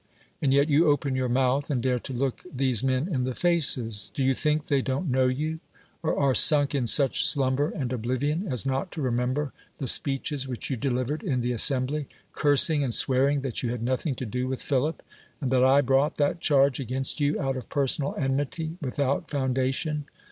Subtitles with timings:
[0.41, 4.11] And yet you open your mouth, and dare to look these men in the faces!
[4.15, 5.59] Do you think they don't know you?—
[6.01, 10.71] or are sunk in such slumber and oblivion, as not to remember the speeches which
[10.71, 14.63] you delivered in the assembly, cursing and swearing that you had nothing to do M'ith
[14.63, 15.03] Philip,
[15.39, 20.05] and that I brought that charge against you out of personal enmity without foun dation